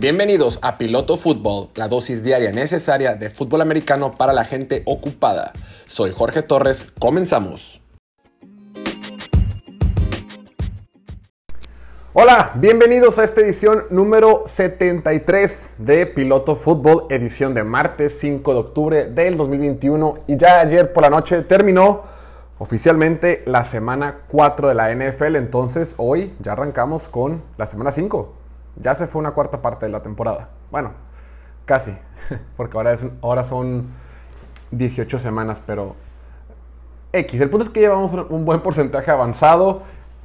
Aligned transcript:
Bienvenidos 0.00 0.58
a 0.62 0.78
Piloto 0.78 1.18
Fútbol, 1.18 1.68
la 1.74 1.86
dosis 1.86 2.22
diaria 2.22 2.52
necesaria 2.52 3.16
de 3.16 3.28
fútbol 3.28 3.60
americano 3.60 4.12
para 4.12 4.32
la 4.32 4.46
gente 4.46 4.82
ocupada. 4.86 5.52
Soy 5.84 6.14
Jorge 6.16 6.40
Torres, 6.40 6.86
comenzamos. 6.98 7.82
Hola, 12.14 12.52
bienvenidos 12.54 13.18
a 13.18 13.24
esta 13.24 13.42
edición 13.42 13.88
número 13.90 14.44
73 14.46 15.74
de 15.76 16.06
Piloto 16.06 16.56
Fútbol, 16.56 17.04
edición 17.10 17.52
de 17.52 17.64
martes 17.64 18.18
5 18.20 18.54
de 18.54 18.58
octubre 18.58 19.04
del 19.04 19.36
2021. 19.36 20.20
Y 20.28 20.38
ya 20.38 20.60
ayer 20.60 20.94
por 20.94 21.02
la 21.02 21.10
noche 21.10 21.42
terminó 21.42 22.04
oficialmente 22.58 23.42
la 23.44 23.66
semana 23.66 24.22
4 24.28 24.68
de 24.68 24.74
la 24.74 24.94
NFL, 24.94 25.36
entonces 25.36 25.94
hoy 25.98 26.32
ya 26.40 26.52
arrancamos 26.52 27.06
con 27.06 27.42
la 27.58 27.66
semana 27.66 27.92
5 27.92 28.39
ya 28.76 28.94
se 28.94 29.06
fue 29.06 29.20
una 29.20 29.32
cuarta 29.32 29.62
parte 29.62 29.86
de 29.86 29.92
la 29.92 30.02
temporada. 30.02 30.50
Bueno, 30.70 30.92
casi, 31.64 31.96
porque 32.56 32.76
ahora, 32.76 32.92
es, 32.92 33.06
ahora 33.22 33.44
son 33.44 33.88
18 34.70 35.18
semanas, 35.18 35.62
pero 35.64 35.96
X. 37.12 37.40
El 37.40 37.50
punto 37.50 37.64
es 37.64 37.70
que 37.70 37.80
llevamos 37.80 38.12
un 38.12 38.44
buen 38.44 38.60
porcentaje 38.60 39.10
avanzado. 39.10 39.82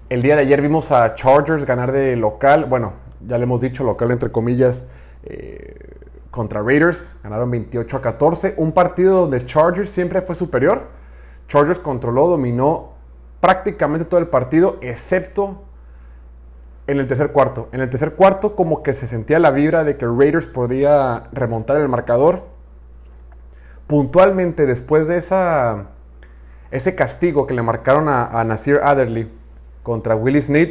El 0.10 0.22
día 0.22 0.36
de 0.36 0.44
ayer 0.44 0.62
vimos 0.62 0.92
a 0.92 1.16
Chargers 1.16 1.66
ganar 1.66 1.92
de 1.92 2.16
local, 2.16 2.66
bueno, 2.66 2.94
ya 3.28 3.38
le 3.38 3.44
hemos 3.44 3.62
dicho 3.62 3.84
local 3.84 4.12
entre 4.12 4.32
comillas, 4.32 4.86
eh, 5.24 5.98
contra 6.30 6.62
Raiders. 6.62 7.16
Ganaron 7.24 7.50
28 7.50 7.98
a 7.98 8.02
14. 8.02 8.54
Un 8.58 8.72
partido 8.72 9.22
donde 9.22 9.44
Chargers 9.44 9.90
siempre 9.90 10.22
fue 10.22 10.36
superior. 10.36 10.90
Chargers 11.48 11.80
controló, 11.80 12.28
dominó 12.28 12.94
prácticamente 13.40 14.06
todo 14.06 14.20
el 14.20 14.28
partido, 14.28 14.78
excepto 14.82 15.65
en 16.88 17.00
el 17.00 17.08
tercer 17.08 17.32
cuarto. 17.32 17.70
En 17.72 17.82
el 17.82 17.90
tercer 17.90 18.14
cuarto 18.14 18.56
como 18.56 18.84
que 18.84 18.94
se 18.94 19.08
sentía 19.08 19.40
la 19.40 19.52
vibra 19.52 19.84
de 19.84 19.98
que 19.98 20.06
Raiders 20.06 20.48
podía 20.48 21.30
remontar 21.32 21.78
el 21.78 21.90
marcador. 21.90 22.44
Puntualmente 23.88 24.66
después 24.66 25.08
de 25.08 25.18
esa, 25.18 25.88
ese 26.72 26.96
castigo 26.96 27.48
que 27.48 27.54
le 27.54 27.62
marcaron 27.62 28.10
a, 28.10 28.44
Nasir 28.44 28.80
Adderley 28.84 29.32
contra 29.84 30.16
Willie 30.16 30.42
Snead, 30.42 30.70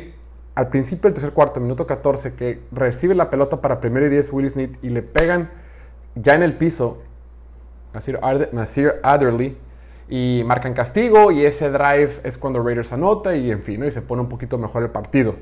al 0.55 0.69
principio 0.69 1.09
del 1.09 1.15
tercer 1.15 1.33
cuarto, 1.33 1.61
minuto 1.61 1.87
14, 1.87 2.35
que 2.35 2.61
recibe 2.71 3.15
la 3.15 3.31
pelota 3.31 3.61
para 3.61 3.81
primero 3.81 4.07
y 4.07 4.09
10 4.09 4.33
Willie 4.33 4.51
Snead 4.51 4.71
y 4.83 4.91
le 4.91 5.03
pegan 5.03 5.51
ya 6.15 6.35
en 6.35 6.43
el 6.45 6.57
piso 6.57 6.99
Nasir, 7.93 8.21
Nasir 8.53 8.95
Adderley 9.03 9.57
y 10.09 10.43
marcan 10.45 10.75
castigo 10.75 11.33
y 11.33 11.45
ese 11.45 11.71
drive 11.71 12.21
es 12.25 12.39
cuando 12.39 12.63
Raiders 12.63 12.93
anota 12.93 13.35
y 13.35 13.51
en 13.51 13.61
fin, 13.63 13.85
y 13.85 13.91
se 13.91 14.03
pone 14.03 14.23
un 14.23 14.29
poquito 14.29 14.59
mejor 14.59 14.83
el 14.83 14.91
partido. 14.91 15.37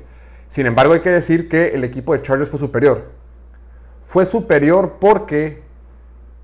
Sin 0.53 0.67
embargo, 0.67 0.93
hay 0.93 0.99
que 0.99 1.09
decir 1.09 1.49
que 1.49 1.69
el 1.69 1.83
equipo 1.83 2.13
de 2.13 2.21
Chargers 2.21 2.51
fue 2.51 2.59
superior. 2.59 3.05
Fue 4.01 4.23
superior 4.23 4.97
porque 4.99 5.63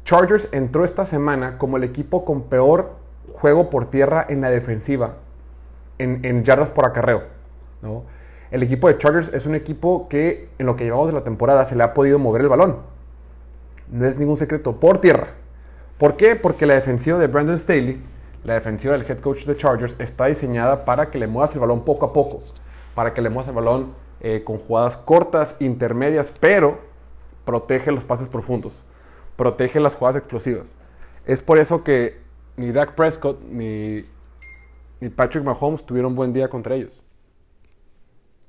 Chargers 0.03 0.49
entró 0.51 0.83
esta 0.83 1.05
semana 1.05 1.59
como 1.59 1.77
el 1.77 1.83
equipo 1.83 2.25
con 2.25 2.41
peor 2.49 2.93
juego 3.33 3.69
por 3.69 3.85
tierra 3.85 4.25
en 4.27 4.41
la 4.41 4.49
defensiva, 4.49 5.17
en, 5.99 6.43
yardas 6.43 6.71
por 6.71 6.87
acarreo. 6.87 7.25
El 8.49 8.63
equipo 8.63 8.87
de 8.87 8.97
Chargers 8.97 9.31
es 9.31 9.45
un 9.45 9.53
equipo 9.53 10.09
que 10.09 10.49
en 10.57 10.65
lo 10.65 10.75
que 10.75 10.85
llevamos 10.85 11.05
de 11.05 11.13
la 11.13 11.23
temporada 11.23 11.63
se 11.65 11.75
le 11.75 11.83
ha 11.83 11.93
podido 11.93 12.17
mover 12.17 12.41
el 12.41 12.49
balón. 12.49 12.77
No 13.91 14.07
es 14.07 14.17
ningún 14.17 14.37
secreto, 14.37 14.79
por 14.79 14.97
tierra. 14.97 15.35
¿Por 15.99 16.17
qué? 16.17 16.35
Porque 16.35 16.65
la 16.65 16.73
defensiva 16.73 17.19
de 17.19 17.27
Brandon 17.27 17.59
Staley, 17.59 18.01
la 18.43 18.55
defensiva 18.55 18.93
del 18.93 19.05
head 19.07 19.19
coach 19.19 19.45
de 19.45 19.55
Chargers, 19.55 19.95
está 19.99 20.25
diseñada 20.25 20.83
para 20.83 21.11
que 21.11 21.19
le 21.19 21.27
muevas 21.27 21.53
el 21.53 21.61
balón 21.61 21.85
poco 21.85 22.07
a 22.07 22.11
poco 22.11 22.41
para 22.99 23.13
que 23.13 23.21
le 23.21 23.29
muevas 23.29 23.47
el 23.47 23.55
balón 23.55 23.93
eh, 24.19 24.43
con 24.43 24.57
jugadas 24.57 24.97
cortas, 24.97 25.55
intermedias, 25.61 26.33
pero 26.37 26.79
protege 27.45 27.93
los 27.93 28.03
pases 28.03 28.27
profundos, 28.27 28.83
protege 29.37 29.79
las 29.79 29.95
jugadas 29.95 30.17
explosivas. 30.17 30.75
Es 31.25 31.41
por 31.41 31.59
eso 31.59 31.81
que 31.81 32.19
ni 32.57 32.73
Dak 32.73 32.95
Prescott 32.95 33.41
ni, 33.41 34.03
Patrick 35.15 35.45
Mahomes 35.45 35.85
tuvieron 35.85 36.13
buen 36.13 36.33
día 36.33 36.49
contra 36.49 36.75
ellos. 36.75 37.01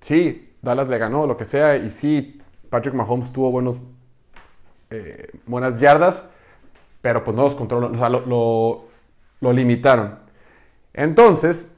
Sí, 0.01 0.53
Dallas 0.63 0.89
le 0.89 0.99
ganó, 0.99 1.29
lo 1.29 1.37
que 1.37 1.45
sea, 1.45 1.77
y 1.77 1.89
sí, 1.93 2.43
Patrick 2.71 2.97
Mahomes 2.97 3.31
tuvo 3.31 3.53
buenos, 3.53 3.79
eh, 4.91 5.31
buenas 5.47 5.79
yardas, 5.79 6.29
pero 7.01 7.23
pues 7.23 7.37
no 7.37 7.45
los 7.45 7.55
controló, 7.55 7.89
o 7.89 7.95
sea, 7.95 8.09
lo, 8.09 8.87
lo 9.41 9.53
limitaron. 9.53 10.19
Entonces, 10.93 11.71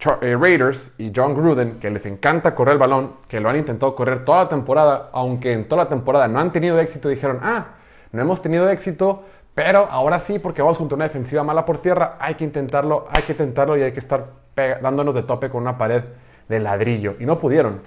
Raiders 0.00 0.92
y 0.98 1.12
John 1.14 1.34
Gruden, 1.34 1.78
que 1.78 1.90
les 1.90 2.04
encanta 2.06 2.54
correr 2.54 2.74
el 2.74 2.78
balón, 2.78 3.14
que 3.28 3.40
lo 3.40 3.48
han 3.48 3.56
intentado 3.56 3.94
correr 3.94 4.24
toda 4.24 4.44
la 4.44 4.48
temporada, 4.48 5.10
aunque 5.12 5.52
en 5.52 5.68
toda 5.68 5.84
la 5.84 5.88
temporada 5.88 6.28
no 6.28 6.40
han 6.40 6.52
tenido 6.52 6.78
éxito, 6.78 7.08
dijeron, 7.08 7.38
ah, 7.42 7.68
no 8.12 8.20
hemos 8.20 8.42
tenido 8.42 8.68
éxito, 8.68 9.22
pero 9.54 9.88
ahora 9.90 10.18
sí, 10.18 10.38
porque 10.38 10.62
vamos 10.62 10.78
contra 10.78 10.96
una 10.96 11.04
defensiva 11.04 11.42
mala 11.42 11.64
por 11.64 11.78
tierra, 11.78 12.16
hay 12.18 12.34
que 12.34 12.44
intentarlo, 12.44 13.06
hay 13.08 13.22
que 13.22 13.32
intentarlo 13.32 13.76
y 13.76 13.82
hay 13.82 13.92
que 13.92 14.00
estar 14.00 14.26
dándonos 14.54 15.14
de 15.14 15.22
tope 15.22 15.48
con 15.48 15.62
una 15.62 15.78
pared 15.78 16.02
de 16.48 16.60
ladrillo. 16.60 17.16
Y 17.18 17.26
no 17.26 17.38
pudieron. 17.38 17.80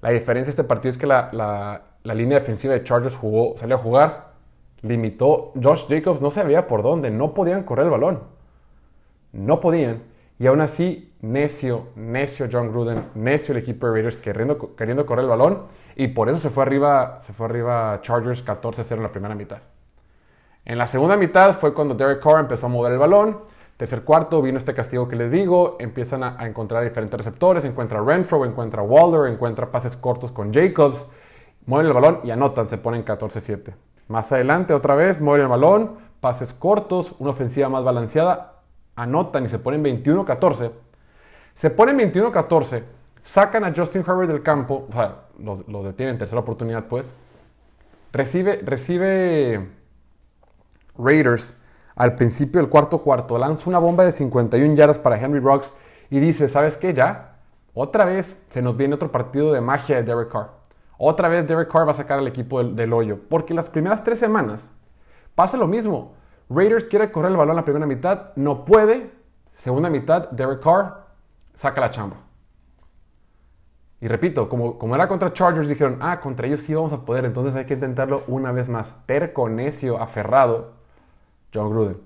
La 0.00 0.10
diferencia 0.10 0.46
de 0.46 0.50
este 0.52 0.64
partido 0.64 0.90
es 0.90 0.98
que 0.98 1.06
la, 1.06 1.30
la 2.02 2.14
línea 2.14 2.38
defensiva 2.38 2.74
de 2.74 2.82
Chargers 2.82 3.16
jugó, 3.16 3.56
salió 3.56 3.76
a 3.76 3.78
jugar, 3.78 4.30
limitó. 4.82 5.52
Josh 5.62 5.86
Jacobs 5.88 6.20
no 6.20 6.30
sabía 6.30 6.66
por 6.66 6.82
dónde, 6.82 7.10
no 7.10 7.34
podían 7.34 7.64
correr 7.64 7.86
el 7.86 7.90
balón. 7.90 8.20
No 9.32 9.60
podían. 9.60 10.02
Y 10.40 10.46
aún 10.46 10.62
así, 10.62 11.12
necio, 11.20 11.88
necio 11.96 12.48
John 12.50 12.70
Gruden, 12.70 13.10
necio 13.14 13.52
el 13.52 13.58
equipo 13.58 13.86
de 13.86 13.92
Raiders 13.92 14.16
queriendo, 14.16 14.74
queriendo 14.74 15.04
correr 15.04 15.24
el 15.24 15.28
balón. 15.28 15.64
Y 15.96 16.08
por 16.08 16.30
eso 16.30 16.38
se 16.38 16.48
fue 16.48 16.62
arriba, 16.62 17.18
se 17.20 17.34
fue 17.34 17.44
arriba 17.44 18.00
Chargers 18.00 18.42
14-0 18.42 18.92
en 18.92 19.02
la 19.02 19.12
primera 19.12 19.34
mitad. 19.34 19.58
En 20.64 20.78
la 20.78 20.86
segunda 20.86 21.18
mitad 21.18 21.52
fue 21.52 21.74
cuando 21.74 21.94
Derek 21.94 22.22
Carr 22.22 22.40
empezó 22.40 22.66
a 22.66 22.68
mover 22.70 22.92
el 22.92 22.98
balón. 22.98 23.40
Tercer 23.76 24.00
cuarto 24.02 24.40
vino 24.40 24.56
este 24.56 24.72
castigo 24.72 25.08
que 25.08 25.16
les 25.16 25.30
digo. 25.30 25.76
Empiezan 25.78 26.24
a, 26.24 26.46
encontrar 26.46 26.84
diferentes 26.84 27.18
receptores. 27.18 27.62
Encuentra 27.66 28.02
Renfro, 28.02 28.42
encuentra 28.46 28.80
Waller, 28.80 29.30
encuentra 29.30 29.70
pases 29.70 29.94
cortos 29.94 30.32
con 30.32 30.54
Jacobs. 30.54 31.06
Mueven 31.66 31.88
el 31.88 31.92
balón 31.92 32.20
y 32.24 32.30
anotan, 32.30 32.66
se 32.66 32.78
ponen 32.78 33.04
14-7. 33.04 33.74
Más 34.08 34.32
adelante, 34.32 34.72
otra 34.72 34.94
vez, 34.94 35.20
mueven 35.20 35.42
el 35.42 35.48
balón, 35.48 35.98
pases 36.20 36.54
cortos, 36.54 37.14
una 37.18 37.32
ofensiva 37.32 37.68
más 37.68 37.84
balanceada 37.84 38.59
anotan 39.02 39.44
y 39.44 39.48
se 39.48 39.58
ponen 39.58 39.82
21-14, 39.82 40.70
se 41.54 41.70
ponen 41.70 41.98
21-14, 41.98 42.82
sacan 43.22 43.64
a 43.64 43.72
Justin 43.74 44.04
Herbert 44.06 44.30
del 44.30 44.42
campo, 44.42 44.86
o 44.88 44.92
sea, 44.92 45.22
lo, 45.38 45.82
detienen 45.82 46.14
en 46.14 46.18
tercera 46.18 46.40
oportunidad, 46.40 46.86
pues. 46.86 47.14
Recibe, 48.12 48.60
recibe 48.62 49.68
Raiders 50.98 51.56
al 51.94 52.14
principio 52.14 52.60
del 52.60 52.68
cuarto 52.68 52.98
cuarto, 52.98 53.38
lanza 53.38 53.68
una 53.70 53.78
bomba 53.78 54.04
de 54.04 54.12
51 54.12 54.74
yardas 54.74 54.98
para 54.98 55.18
Henry 55.18 55.40
Rocks 55.40 55.72
y 56.10 56.18
dice, 56.18 56.48
¿sabes 56.48 56.76
qué? 56.76 56.92
Ya, 56.92 57.36
otra 57.72 58.04
vez 58.04 58.36
se 58.48 58.62
nos 58.62 58.76
viene 58.76 58.94
otro 58.94 59.12
partido 59.12 59.52
de 59.52 59.60
magia 59.60 59.96
de 59.96 60.02
Derek 60.02 60.30
Carr. 60.30 60.50
Otra 60.98 61.28
vez 61.28 61.46
Derek 61.46 61.70
Carr 61.70 61.86
va 61.86 61.92
a 61.92 61.94
sacar 61.94 62.18
al 62.18 62.26
equipo 62.26 62.58
del, 62.58 62.76
del 62.76 62.92
hoyo. 62.92 63.18
Porque 63.28 63.54
las 63.54 63.70
primeras 63.70 64.04
tres 64.04 64.18
semanas 64.18 64.70
pasa 65.34 65.56
lo 65.56 65.66
mismo. 65.66 66.12
Raiders 66.50 66.84
quiere 66.84 67.12
correr 67.12 67.30
el 67.30 67.36
balón 67.36 67.52
en 67.52 67.56
la 67.56 67.64
primera 67.64 67.86
mitad, 67.86 68.34
no 68.34 68.64
puede. 68.64 69.12
Segunda 69.52 69.88
mitad, 69.88 70.28
Derek 70.30 70.60
Carr 70.60 71.06
saca 71.54 71.80
la 71.80 71.90
chamba. 71.92 72.16
Y 74.00 74.08
repito, 74.08 74.48
como, 74.48 74.78
como 74.78 74.94
era 74.94 75.06
contra 75.06 75.32
Chargers, 75.32 75.68
dijeron, 75.68 75.98
ah, 76.00 76.20
contra 76.20 76.46
ellos 76.46 76.62
sí 76.62 76.74
vamos 76.74 76.92
a 76.92 77.02
poder, 77.04 77.24
entonces 77.24 77.54
hay 77.54 77.66
que 77.66 77.74
intentarlo 77.74 78.24
una 78.26 78.50
vez 78.50 78.68
más. 78.68 78.96
Terco, 79.06 79.48
necio, 79.48 80.00
aferrado, 80.00 80.72
John 81.54 81.70
Gruden. 81.70 82.00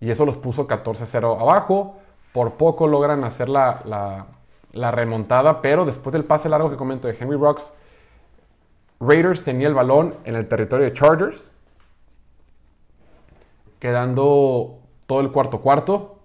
Y 0.00 0.10
eso 0.10 0.24
los 0.26 0.36
puso 0.36 0.68
14-0 0.68 1.40
abajo. 1.40 1.98
Por 2.32 2.54
poco 2.54 2.86
logran 2.86 3.24
hacer 3.24 3.48
la, 3.48 4.26
la, 4.72 4.90
remontada, 4.90 5.62
pero 5.62 5.84
después 5.84 6.12
del 6.12 6.24
pase 6.24 6.48
largo 6.48 6.70
que 6.70 6.76
comento 6.76 7.08
de 7.08 7.16
Henry 7.18 7.36
Rocks, 7.36 7.72
Raiders 9.00 9.44
tenía 9.44 9.68
el 9.68 9.74
balón 9.74 10.16
en 10.24 10.36
el 10.36 10.48
territorio 10.48 10.86
de 10.86 10.92
Chargers 10.92 11.50
quedando 13.82 14.78
todo 15.08 15.20
el 15.22 15.32
cuarto 15.32 15.60
cuarto. 15.60 16.20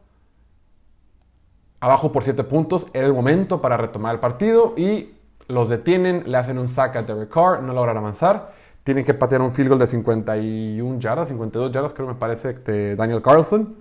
Abajo 1.80 2.12
por 2.12 2.24
7 2.24 2.44
puntos, 2.44 2.86
era 2.94 3.08
el 3.08 3.16
momento 3.16 3.62
para 3.62 3.78
retomar 3.78 4.14
el 4.14 4.20
partido 4.20 4.76
y 4.78 5.16
los 5.48 5.68
detienen, 5.68 6.22
le 6.28 6.38
hacen 6.38 6.60
un 6.60 6.70
sack 6.70 6.98
a 6.98 7.02
Derek 7.02 7.30
Carr, 7.30 7.64
no 7.64 7.74
logran 7.74 7.98
avanzar. 7.98 8.54
Tienen 8.84 9.04
que 9.04 9.16
patear 9.16 9.42
un 9.42 9.50
field 9.50 9.70
goal 9.70 9.80
de 9.80 9.88
51 9.88 11.00
yardas, 11.00 11.30
52 11.30 11.72
yardas, 11.72 11.94
creo 11.94 12.08
me 12.08 12.14
parece, 12.14 12.54
de 12.54 12.96
Daniel 12.96 13.24
Carlson, 13.24 13.76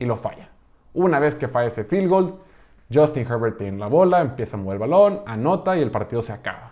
y 0.00 0.06
lo 0.06 0.16
falla. 0.16 0.48
Una 0.92 1.20
vez 1.20 1.36
que 1.36 1.46
falla 1.46 1.68
ese 1.68 1.84
field 1.84 2.08
goal, 2.08 2.34
Justin 2.92 3.24
Herbert 3.30 3.58
tiene 3.58 3.78
la 3.78 3.86
bola, 3.86 4.22
empieza 4.22 4.56
a 4.56 4.60
mover 4.60 4.74
el 4.74 4.80
balón, 4.80 5.20
anota 5.24 5.76
y 5.76 5.82
el 5.82 5.92
partido 5.92 6.20
se 6.20 6.32
acaba. 6.32 6.69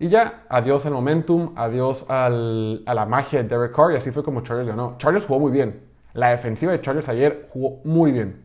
Y 0.00 0.08
ya, 0.08 0.44
adiós 0.48 0.86
al 0.86 0.94
momentum, 0.94 1.52
adiós 1.56 2.06
a 2.08 2.30
la 2.30 3.04
magia 3.04 3.42
de 3.42 3.48
Derek 3.48 3.76
Carr, 3.76 3.92
y 3.92 3.96
así 3.96 4.10
fue 4.10 4.24
como 4.24 4.40
Chargers 4.40 4.66
ganó. 4.66 4.96
Chargers 4.96 5.26
jugó 5.26 5.40
muy 5.40 5.52
bien. 5.52 5.82
La 6.14 6.30
defensiva 6.30 6.72
de 6.72 6.80
Chargers 6.80 7.10
ayer 7.10 7.46
jugó 7.52 7.82
muy 7.84 8.10
bien. 8.10 8.42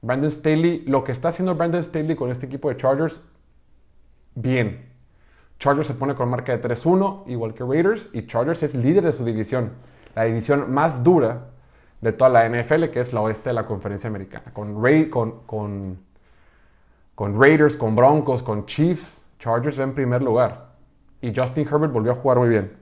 Brandon 0.00 0.30
Staley, 0.30 0.84
lo 0.86 1.04
que 1.04 1.12
está 1.12 1.28
haciendo 1.28 1.54
Brandon 1.54 1.84
Staley 1.84 2.16
con 2.16 2.30
este 2.30 2.46
equipo 2.46 2.70
de 2.70 2.78
Chargers, 2.78 3.20
bien. 4.34 4.88
Chargers 5.58 5.88
se 5.88 5.94
pone 5.94 6.14
con 6.14 6.30
marca 6.30 6.56
de 6.56 6.62
3-1, 6.66 7.24
igual 7.26 7.52
que 7.52 7.64
Raiders, 7.64 8.08
y 8.14 8.26
Chargers 8.26 8.62
es 8.62 8.74
líder 8.74 9.04
de 9.04 9.12
su 9.12 9.26
división, 9.26 9.72
la 10.14 10.24
división 10.24 10.72
más 10.72 11.04
dura 11.04 11.48
de 12.00 12.12
toda 12.12 12.30
la 12.30 12.48
NFL, 12.48 12.84
que 12.86 13.00
es 13.00 13.12
la 13.12 13.20
oeste 13.20 13.50
de 13.50 13.54
la 13.54 13.66
conferencia 13.66 14.08
americana, 14.08 14.54
con, 14.54 14.80
con, 15.10 15.98
con, 17.14 17.40
Raiders, 17.42 17.76
con 17.76 17.94
Broncos, 17.94 18.42
con 18.42 18.64
Chiefs, 18.64 19.22
Chargers 19.38 19.78
en 19.80 19.92
primer 19.92 20.22
lugar. 20.22 20.67
Y 21.20 21.34
Justin 21.34 21.66
Herbert 21.66 21.92
volvió 21.92 22.12
a 22.12 22.14
jugar 22.14 22.38
muy 22.38 22.48
bien. 22.48 22.76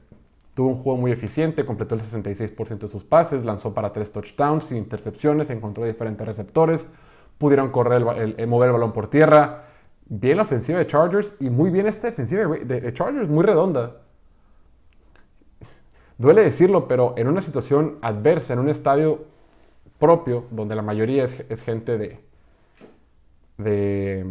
Tuvo 0.55 0.69
un 0.69 0.75
juego 0.75 0.99
muy 0.99 1.13
eficiente, 1.13 1.65
completó 1.65 1.95
el 1.95 2.01
66% 2.01 2.79
de 2.79 2.89
sus 2.89 3.05
pases, 3.05 3.45
lanzó 3.45 3.75
para 3.75 3.93
tres 3.93 4.13
touchdowns 4.13 4.65
sin 4.65 4.79
intercepciones, 4.79 5.51
encontró 5.51 5.85
diferentes 5.85 6.27
receptores, 6.27 6.87
pudieron 7.39 7.71
correr 7.71 8.03
el, 8.39 8.47
mover 8.47 8.69
el 8.69 8.73
balón 8.73 8.93
por 8.93 9.09
tierra. 9.09 9.65
Bien 10.07 10.37
la 10.37 10.45
ofensiva 10.45 10.79
de 10.79 10.87
Chargers 10.87 11.37
y 11.41 11.51
muy 11.51 11.71
bien 11.71 11.87
esta 11.87 12.07
defensiva 12.07 12.47
de, 12.47 12.93
Chargers, 12.95 13.29
muy 13.29 13.45
redonda. 13.45 14.03
Duele 16.19 16.43
decirlo, 16.43 16.89
pero 16.89 17.15
en 17.17 17.29
una 17.29 17.41
situación 17.41 17.99
adversa, 18.01 18.53
en 18.53 18.61
un 18.61 18.69
estadio 18.69 19.25
propio, 19.99 20.45
donde 20.51 20.75
la 20.75 20.83
mayoría 20.83 21.25
es, 21.25 21.63
gente 21.63 21.99
de, 21.99 22.21
de, 23.59 24.25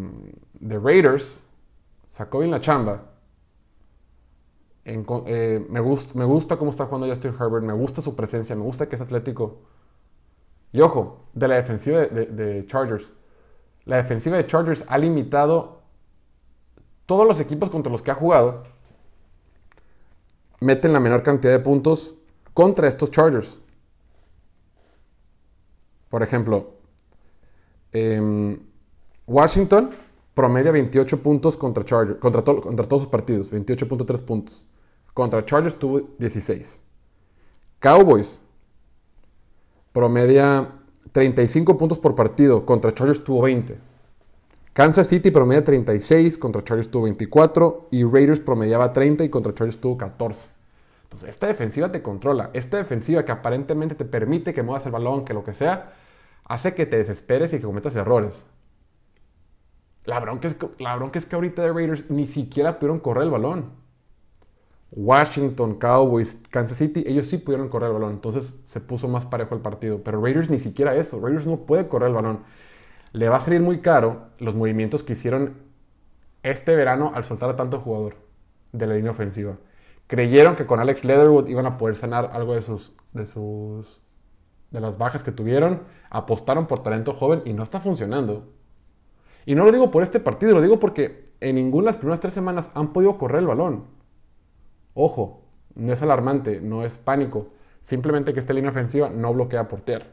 de 0.59 0.79
Raiders, 0.79 1.43
sacó 2.07 2.39
bien 2.39 2.51
la 2.51 2.61
chamba 2.61 3.14
eh, 4.85 5.65
me, 5.67 5.79
gusta, 5.79 6.57
cómo 6.57 6.69
está 6.69 6.85
jugando 6.85 7.07
Justin 7.07 7.33
Herbert, 7.33 7.65
me 7.65 7.73
gusta 7.73 8.03
su 8.03 8.15
presencia, 8.15 8.55
me 8.55 8.61
gusta 8.61 8.87
que 8.87 8.95
es 8.95 9.01
atlético. 9.01 9.57
Y 10.71 10.81
ojo, 10.81 11.23
de 11.33 11.47
la 11.47 11.55
defensiva 11.55 12.01
de, 12.01 12.65
Chargers. 12.67 13.11
La 13.85 13.97
defensiva 13.97 14.37
de 14.37 14.45
Chargers 14.45 14.85
ha 14.87 14.97
limitado 14.97 15.81
todos 17.07 17.25
los 17.25 17.39
equipos 17.39 17.69
contra 17.69 17.91
los 17.91 18.03
que 18.03 18.11
ha 18.11 18.15
jugado. 18.15 18.63
Meten 20.59 20.93
la 20.93 20.99
menor 20.99 21.23
cantidad 21.23 21.53
de 21.53 21.59
puntos 21.59 22.13
contra 22.53 22.87
estos 22.87 23.09
Chargers. 23.09 23.57
Por 26.09 26.21
ejemplo, 26.21 26.75
em, 27.91 28.59
Washington 29.25 29.91
promedia 30.33 30.71
28 30.71 31.23
puntos 31.23 31.57
contra, 31.57 31.83
Chargers, 31.83 32.19
contra, 32.19 32.43
contra 32.43 32.87
todos 32.87 33.03
sus 33.03 33.11
partidos, 33.11 33.51
28.3 33.51 34.21
puntos. 34.21 34.65
Contra 35.15 35.45
Chargers 35.45 35.79
tuvo 35.79 36.01
16. 36.19 36.83
Cowboys 37.79 38.43
promedia 39.93 40.73
35 41.13 41.77
puntos 41.77 41.99
por 41.99 42.15
partido. 42.15 42.65
Contra 42.65 42.93
Chargers 42.93 43.23
tuvo 43.23 43.43
20. 43.43 43.77
Kansas 44.73 45.07
City 45.07 45.31
promedia 45.31 45.63
36, 45.63 46.37
contra 46.37 46.61
Chargers 46.61 46.91
tuvo 46.91 47.03
24 47.03 47.87
y 47.91 48.03
Raiders 48.03 48.41
promediaba 48.41 48.91
30 48.91 49.23
y 49.23 49.29
contra 49.29 49.53
Chargers 49.53 49.79
tuvo 49.79 49.95
14. 49.95 50.49
Entonces, 51.03 51.29
esta 51.29 51.47
defensiva 51.47 51.93
te 51.93 52.01
controla. 52.01 52.49
Esta 52.51 52.75
defensiva 52.75 53.23
que 53.23 53.31
aparentemente 53.31 53.95
te 53.95 54.03
permite 54.03 54.53
que 54.53 54.63
muevas 54.63 54.85
el 54.85 54.91
balón, 54.91 55.23
que 55.23 55.33
lo 55.33 55.45
que 55.45 55.53
sea, 55.53 55.93
hace 56.43 56.75
que 56.75 56.85
te 56.85 56.97
desesperes 56.97 57.53
y 57.53 57.59
que 57.59 57.65
cometas 57.65 57.95
errores. 57.95 58.43
La 60.03 60.19
bronca 60.19 60.49
es, 60.49 60.57
la 60.77 60.93
bronca 60.97 61.19
es 61.19 61.25
que 61.25 61.35
ahorita 61.35 61.61
de 61.61 61.71
Raiders 61.71 62.11
ni 62.11 62.27
siquiera 62.27 62.79
pudieron 62.79 62.99
correr 62.99 63.23
el 63.23 63.31
balón. 63.31 63.84
Washington, 64.91 65.75
Cowboys, 65.75 66.39
Kansas 66.49 66.77
City, 66.77 67.03
ellos 67.05 67.25
sí 67.27 67.37
pudieron 67.37 67.69
correr 67.69 67.87
el 67.87 67.93
balón, 67.95 68.11
entonces 68.11 68.55
se 68.63 68.79
puso 68.79 69.07
más 69.07 69.25
parejo 69.25 69.55
el 69.55 69.61
partido. 69.61 70.01
Pero 70.03 70.21
Raiders 70.21 70.49
ni 70.49 70.59
siquiera 70.59 70.95
eso, 70.95 71.19
Raiders 71.19 71.47
no 71.47 71.57
puede 71.65 71.87
correr 71.87 72.09
el 72.09 72.15
balón. 72.15 72.39
Le 73.11 73.29
va 73.29 73.37
a 73.37 73.41
salir 73.41 73.61
muy 73.61 73.79
caro 73.79 74.27
los 74.39 74.55
movimientos 74.55 75.03
que 75.03 75.13
hicieron 75.13 75.57
este 76.43 76.75
verano 76.75 77.11
al 77.15 77.25
soltar 77.25 77.49
a 77.49 77.55
tanto 77.55 77.79
jugador 77.79 78.15
de 78.71 78.87
la 78.87 78.95
línea 78.95 79.11
ofensiva. 79.11 79.57
Creyeron 80.07 80.55
que 80.55 80.65
con 80.65 80.79
Alex 80.79 81.03
Leatherwood 81.03 81.47
iban 81.47 81.65
a 81.65 81.77
poder 81.77 81.95
sanar 81.95 82.31
algo 82.33 82.53
de 82.53 82.61
sus, 82.61 82.93
de 83.13 83.25
sus, 83.25 84.01
de 84.71 84.79
las 84.79 84.97
bajas 84.97 85.23
que 85.23 85.31
tuvieron. 85.31 85.81
Apostaron 86.09 86.67
por 86.67 86.83
talento 86.83 87.13
joven 87.13 87.41
y 87.45 87.53
no 87.53 87.63
está 87.63 87.79
funcionando. 87.79 88.47
Y 89.45 89.55
no 89.55 89.65
lo 89.65 89.71
digo 89.71 89.91
por 89.91 90.03
este 90.03 90.19
partido, 90.19 90.53
lo 90.53 90.61
digo 90.61 90.79
porque 90.79 91.31
en 91.39 91.55
ninguna 91.55 91.85
de 91.85 91.91
las 91.91 91.97
primeras 91.97 92.19
tres 92.19 92.33
semanas 92.33 92.71
han 92.75 92.93
podido 92.93 93.17
correr 93.17 93.39
el 93.39 93.47
balón. 93.47 93.94
Ojo, 94.95 95.41
no 95.75 95.93
es 95.93 96.01
alarmante, 96.01 96.61
no 96.61 96.83
es 96.83 96.97
pánico. 96.97 97.49
Simplemente 97.81 98.33
que 98.33 98.39
esta 98.39 98.53
línea 98.53 98.71
ofensiva 98.71 99.09
no 99.09 99.31
bloquea 99.33 99.67
por 99.67 99.81
tierra. 99.81 100.07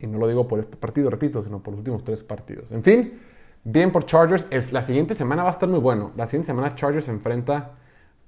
Y 0.00 0.08
no 0.08 0.18
lo 0.18 0.26
digo 0.26 0.48
por 0.48 0.58
este 0.58 0.76
partido, 0.76 1.10
repito, 1.10 1.42
sino 1.42 1.62
por 1.62 1.72
los 1.72 1.78
últimos 1.78 2.02
tres 2.02 2.24
partidos. 2.24 2.72
En 2.72 2.82
fin, 2.82 3.20
bien 3.62 3.92
por 3.92 4.06
Chargers. 4.06 4.72
La 4.72 4.82
siguiente 4.82 5.14
semana 5.14 5.44
va 5.44 5.50
a 5.50 5.52
estar 5.52 5.68
muy 5.68 5.78
bueno. 5.78 6.10
La 6.16 6.26
siguiente 6.26 6.46
semana 6.46 6.74
Chargers 6.74 7.08
enfrenta 7.08 7.76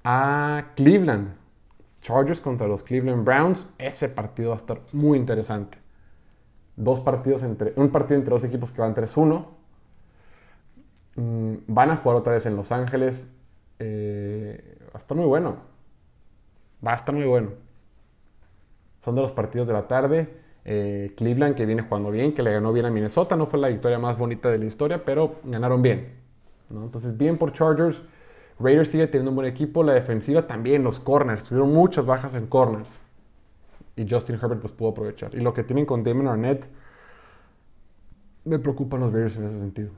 a 0.04 0.72
Cleveland. 0.76 1.34
Chargers 2.00 2.40
contra 2.40 2.68
los 2.68 2.84
Cleveland 2.84 3.24
Browns. 3.24 3.72
Ese 3.78 4.08
partido 4.10 4.50
va 4.50 4.56
a 4.56 4.58
estar 4.58 4.78
muy 4.92 5.18
interesante. 5.18 5.78
Dos 6.76 7.00
partidos 7.00 7.42
entre, 7.42 7.72
un 7.76 7.88
partido 7.90 8.18
entre 8.18 8.34
dos 8.34 8.44
equipos 8.44 8.70
que 8.70 8.80
van 8.80 8.94
3-1. 8.94 9.46
Mm, 11.16 11.54
van 11.66 11.90
a 11.90 11.96
jugar 11.96 12.18
otra 12.18 12.34
vez 12.34 12.46
en 12.46 12.56
Los 12.56 12.70
Ángeles. 12.70 13.33
Eh, 13.78 14.78
va 14.86 14.94
a 14.94 14.98
estar 14.98 15.16
muy 15.16 15.26
bueno. 15.26 15.56
Va 16.86 16.92
a 16.92 16.94
estar 16.94 17.14
muy 17.14 17.24
bueno. 17.24 17.50
Son 19.00 19.14
de 19.14 19.22
los 19.22 19.32
partidos 19.32 19.66
de 19.66 19.72
la 19.72 19.86
tarde. 19.86 20.28
Eh, 20.64 21.12
Cleveland 21.16 21.54
que 21.54 21.66
viene 21.66 21.82
jugando 21.82 22.10
bien, 22.10 22.32
que 22.32 22.42
le 22.42 22.52
ganó 22.52 22.72
bien 22.72 22.86
a 22.86 22.90
Minnesota. 22.90 23.36
No 23.36 23.46
fue 23.46 23.58
la 23.58 23.68
victoria 23.68 23.98
más 23.98 24.18
bonita 24.18 24.50
de 24.50 24.58
la 24.58 24.64
historia, 24.64 25.04
pero 25.04 25.36
ganaron 25.44 25.82
bien. 25.82 26.14
Entonces, 26.70 27.16
bien 27.16 27.38
por 27.38 27.52
Chargers. 27.52 28.02
Raiders 28.58 28.88
sigue 28.88 29.06
teniendo 29.06 29.30
un 29.30 29.36
buen 29.36 29.48
equipo. 29.48 29.82
La 29.82 29.92
defensiva 29.92 30.46
también, 30.46 30.82
los 30.82 31.00
corners. 31.00 31.44
Tuvieron 31.44 31.72
muchas 31.72 32.06
bajas 32.06 32.34
en 32.34 32.46
corners. 32.46 32.90
Y 33.96 34.08
Justin 34.08 34.36
Herbert 34.36 34.60
pudo 34.72 34.90
aprovechar. 34.90 35.34
Y 35.34 35.40
lo 35.40 35.52
que 35.54 35.62
tienen 35.62 35.86
con 35.86 36.02
Damon 36.02 36.28
Arnett, 36.28 36.68
me 38.44 38.58
preocupan 38.58 39.00
los 39.00 39.12
Raiders 39.12 39.36
en 39.36 39.44
ese 39.44 39.58
sentido. 39.58 39.90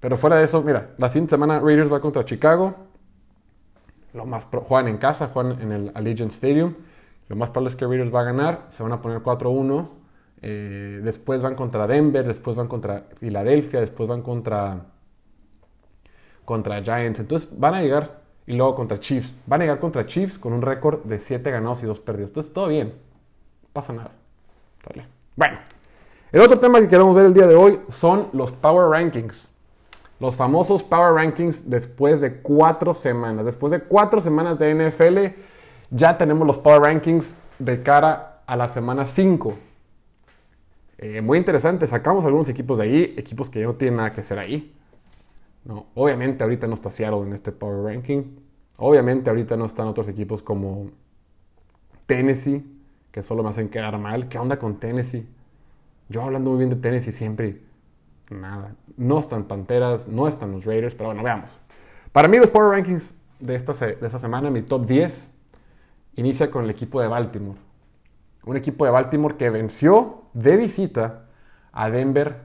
Pero 0.00 0.16
fuera 0.16 0.36
de 0.36 0.44
eso, 0.44 0.62
mira, 0.62 0.94
la 0.98 1.08
siguiente 1.08 1.30
semana 1.30 1.58
Raiders 1.60 1.92
va 1.92 2.00
contra 2.00 2.24
Chicago. 2.24 2.87
Lo 4.26 4.60
juegan 4.60 4.88
en 4.88 4.98
casa, 4.98 5.28
juegan 5.28 5.60
en 5.60 5.72
el 5.72 5.92
Allegiant 5.94 6.32
Stadium. 6.32 6.74
Lo 7.28 7.36
más 7.36 7.50
probable 7.50 7.70
es 7.70 7.76
que 7.76 7.86
Raiders 7.86 8.14
va 8.14 8.20
a 8.20 8.24
ganar. 8.24 8.66
Se 8.70 8.82
van 8.82 8.92
a 8.92 9.00
poner 9.00 9.22
4-1. 9.22 9.88
Eh, 10.40 11.00
después 11.02 11.42
van 11.42 11.54
contra 11.54 11.86
Denver, 11.86 12.26
después 12.26 12.56
van 12.56 12.68
contra 12.68 13.06
Filadelfia, 13.18 13.80
después 13.80 14.08
van 14.08 14.22
contra, 14.22 14.86
contra 16.44 16.82
Giants. 16.82 17.20
Entonces 17.20 17.48
van 17.58 17.74
a 17.74 17.82
llegar 17.82 18.22
y 18.46 18.54
luego 18.54 18.74
contra 18.74 18.98
Chiefs. 18.98 19.36
Van 19.46 19.60
a 19.60 19.64
llegar 19.64 19.78
contra 19.78 20.06
Chiefs 20.06 20.38
con 20.38 20.52
un 20.52 20.62
récord 20.62 21.04
de 21.04 21.18
7 21.18 21.50
ganados 21.50 21.82
y 21.82 21.86
2 21.86 22.00
perdidos. 22.00 22.30
Entonces 22.30 22.52
todo 22.52 22.68
bien. 22.68 22.88
No 23.62 23.68
pasa 23.72 23.92
nada. 23.92 24.10
Bueno, 25.36 25.58
el 26.32 26.40
otro 26.40 26.58
tema 26.58 26.80
que 26.80 26.88
queremos 26.88 27.14
ver 27.14 27.26
el 27.26 27.34
día 27.34 27.46
de 27.46 27.54
hoy 27.54 27.78
son 27.90 28.28
los 28.32 28.52
Power 28.52 28.88
Rankings. 28.88 29.48
Los 30.20 30.34
famosos 30.34 30.82
Power 30.82 31.14
Rankings 31.14 31.70
después 31.70 32.20
de 32.20 32.38
cuatro 32.38 32.94
semanas. 32.94 33.44
Después 33.44 33.70
de 33.70 33.80
cuatro 33.80 34.20
semanas 34.20 34.58
de 34.58 34.74
NFL, 34.74 35.40
ya 35.90 36.18
tenemos 36.18 36.46
los 36.46 36.58
Power 36.58 36.82
Rankings 36.82 37.38
de 37.58 37.82
cara 37.82 38.42
a 38.46 38.56
la 38.56 38.68
semana 38.68 39.06
5. 39.06 39.54
Eh, 40.98 41.20
muy 41.20 41.38
interesante, 41.38 41.86
sacamos 41.86 42.24
algunos 42.24 42.48
equipos 42.48 42.78
de 42.78 42.84
ahí, 42.84 43.14
equipos 43.16 43.48
que 43.48 43.60
ya 43.60 43.66
no 43.66 43.76
tienen 43.76 43.98
nada 43.98 44.12
que 44.12 44.20
hacer 44.20 44.38
ahí. 44.38 44.74
Obviamente 45.94 46.42
ahorita 46.42 46.66
no 46.66 46.74
está 46.74 46.90
Seattle 46.90 47.20
en 47.20 47.34
este 47.34 47.52
Power 47.52 47.84
Ranking. 47.84 48.22
Obviamente 48.78 49.30
ahorita 49.30 49.56
no 49.56 49.66
están 49.66 49.86
otros 49.86 50.08
equipos 50.08 50.42
como 50.42 50.90
Tennessee, 52.06 52.64
que 53.12 53.22
solo 53.22 53.42
me 53.44 53.50
hacen 53.50 53.68
quedar 53.68 53.96
mal. 53.98 54.28
¿Qué 54.28 54.38
onda 54.38 54.58
con 54.58 54.80
Tennessee? 54.80 55.28
Yo 56.08 56.22
hablando 56.22 56.50
muy 56.50 56.58
bien 56.58 56.70
de 56.70 56.76
Tennessee 56.76 57.12
siempre 57.12 57.67
nada. 58.30 58.74
No 58.96 59.18
están 59.18 59.44
Panteras, 59.44 60.08
no 60.08 60.28
están 60.28 60.52
los 60.52 60.64
Raiders, 60.64 60.94
pero 60.94 61.08
bueno, 61.08 61.22
veamos. 61.22 61.60
Para 62.12 62.28
mí 62.28 62.38
los 62.38 62.50
Power 62.50 62.70
Rankings 62.70 63.14
de 63.40 63.54
esta, 63.54 63.72
de 63.72 63.98
esta 64.00 64.18
semana, 64.18 64.50
mi 64.50 64.62
top 64.62 64.86
10, 64.86 65.34
inicia 66.16 66.50
con 66.50 66.64
el 66.64 66.70
equipo 66.70 67.00
de 67.00 67.08
Baltimore. 67.08 67.58
Un 68.44 68.56
equipo 68.56 68.84
de 68.84 68.90
Baltimore 68.90 69.36
que 69.36 69.50
venció 69.50 70.22
de 70.32 70.56
visita 70.56 71.26
a 71.72 71.90
Denver, 71.90 72.42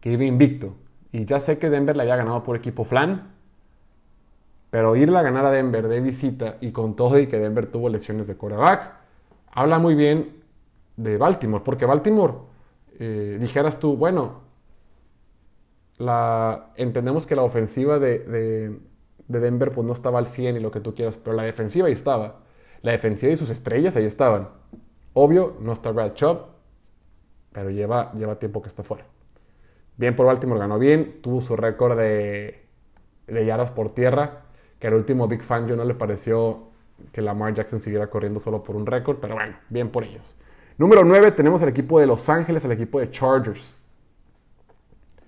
que 0.00 0.12
iba 0.12 0.24
invicto. 0.24 0.74
Y 1.12 1.24
ya 1.24 1.40
sé 1.40 1.58
que 1.58 1.70
Denver 1.70 1.96
le 1.96 2.02
había 2.02 2.16
ganado 2.16 2.42
por 2.42 2.56
equipo 2.56 2.84
flan, 2.84 3.34
pero 4.70 4.96
irle 4.96 5.18
a 5.18 5.22
ganar 5.22 5.46
a 5.46 5.50
Denver 5.50 5.86
de 5.86 6.00
visita 6.00 6.56
y 6.60 6.72
con 6.72 6.96
todo 6.96 7.18
y 7.18 7.28
que 7.28 7.38
Denver 7.38 7.66
tuvo 7.66 7.88
lesiones 7.88 8.26
de 8.26 8.36
quarterback, 8.36 8.94
habla 9.52 9.78
muy 9.78 9.94
bien 9.94 10.42
de 10.96 11.16
Baltimore, 11.16 11.62
porque 11.64 11.86
Baltimore, 11.86 12.34
eh, 12.98 13.38
dijeras 13.40 13.78
tú, 13.78 13.96
bueno, 13.96 14.43
la, 15.98 16.72
entendemos 16.76 17.26
que 17.26 17.36
la 17.36 17.42
ofensiva 17.42 17.98
de, 17.98 18.78
Denver 19.28 19.72
pues, 19.72 19.86
no 19.86 19.92
estaba 19.92 20.18
al 20.18 20.26
100 20.26 20.56
y 20.56 20.60
lo 20.60 20.70
que 20.70 20.80
tú 20.80 20.94
quieras, 20.94 21.18
pero 21.22 21.36
la 21.36 21.44
defensiva 21.44 21.86
ahí 21.86 21.92
estaba. 21.92 22.40
La 22.82 22.92
defensiva 22.92 23.32
y 23.32 23.36
sus 23.36 23.50
estrellas 23.50 23.96
ahí 23.96 24.04
estaban. 24.04 24.48
Obvio, 25.12 25.56
no 25.60 25.72
está 25.72 25.90
Brad 25.90 26.14
Chubb, 26.14 26.46
pero 27.52 27.70
lleva, 27.70 28.12
lleva 28.12 28.38
tiempo 28.38 28.62
que 28.62 28.68
está 28.68 28.82
fuera. 28.82 29.06
Bien 29.96 30.16
por 30.16 30.26
Baltimore, 30.26 30.58
ganó 30.58 30.78
bien, 30.78 31.20
tuvo 31.22 31.40
su 31.40 31.56
récord 31.56 31.96
de, 31.96 32.66
de 33.26 33.46
yardas 33.46 33.70
por 33.70 33.94
tierra, 33.94 34.42
que 34.80 34.88
al 34.88 34.94
último 34.94 35.28
Big 35.28 35.42
Fan 35.42 35.68
yo 35.68 35.76
no 35.76 35.84
le 35.84 35.94
pareció 35.94 36.74
que 37.12 37.22
Lamar 37.22 37.54
Jackson 37.54 37.80
siguiera 37.80 38.08
corriendo 38.08 38.40
solo 38.40 38.62
por 38.62 38.76
un 38.76 38.86
récord, 38.86 39.18
pero 39.20 39.34
bueno, 39.34 39.56
bien 39.68 39.90
por 39.90 40.04
ellos. 40.04 40.36
Número 40.76 41.04
9 41.04 41.32
tenemos 41.32 41.62
el 41.62 41.68
equipo 41.68 42.00
de 42.00 42.06
Los 42.06 42.28
Ángeles, 42.28 42.64
el 42.64 42.72
equipo 42.72 42.98
de 42.98 43.10
Chargers. 43.10 43.72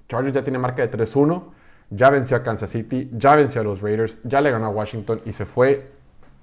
Chargers 0.09 0.35
ya 0.35 0.45
tiene 0.45 0.59
marca 0.59 0.87
de 0.87 0.91
3-1, 0.91 1.43
ya 1.91 2.11
venció 2.11 2.37
a 2.37 2.43
Kansas 2.43 2.71
City, 2.71 3.11
ya 3.13 3.37
venció 3.37 3.61
a 3.61 3.65
los 3.65 3.81
Raiders, 3.81 4.21
ya 4.25 4.41
le 4.41 4.51
ganó 4.51 4.67
a 4.67 4.71
Washington 4.71 5.21
y 5.25 5.33
se 5.33 5.47
fue 5.47 5.91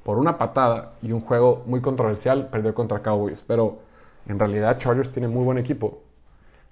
por 0.03 0.17
una 0.17 0.37
patada 0.37 0.93
y 1.01 1.11
un 1.11 1.21
juego 1.21 1.63
muy 1.65 1.81
controversial, 1.81 2.47
perdió 2.47 2.73
contra 2.73 3.01
Cowboys. 3.01 3.41
Pero 3.41 3.79
en 4.27 4.37
realidad 4.37 4.77
Chargers 4.77 5.11
tiene 5.11 5.27
muy 5.27 5.43
buen 5.43 5.57
equipo. 5.57 6.01